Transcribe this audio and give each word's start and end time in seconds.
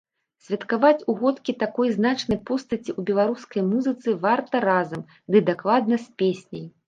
Святкаваць 0.45 1.05
угодкі 1.11 1.53
такой 1.63 1.91
значнай 1.97 2.39
постаці 2.51 2.89
ў 2.93 3.01
беларускай 3.11 3.61
музыцы 3.73 4.15
варта 4.25 4.63
разам, 4.67 5.03
ды 5.35 5.45
дакладна 5.53 5.95
з 6.07 6.21
песняй. 6.23 6.65